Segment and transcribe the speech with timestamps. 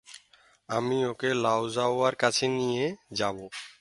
[0.69, 2.85] আমি ওকে লাও ঝাঁওয়ের কাছে নিয়ে
[3.11, 3.45] যাবো।